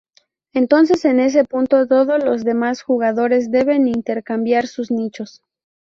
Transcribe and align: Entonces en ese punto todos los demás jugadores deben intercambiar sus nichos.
Entonces 0.53 1.05
en 1.05 1.19
ese 1.19 1.43
punto 1.43 1.87
todos 1.87 2.23
los 2.23 2.43
demás 2.43 2.81
jugadores 2.81 3.51
deben 3.51 3.87
intercambiar 3.87 4.65
sus 4.65 4.89
nichos. 4.89 5.43